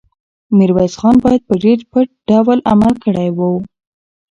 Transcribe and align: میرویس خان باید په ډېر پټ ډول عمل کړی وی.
میرویس 0.57 0.93
خان 0.99 1.15
باید 1.23 1.41
په 1.47 1.53
ډېر 1.63 1.79
پټ 1.91 2.07
ډول 2.29 2.59
عمل 2.71 2.93
کړی 3.03 3.29
وی. 3.37 3.53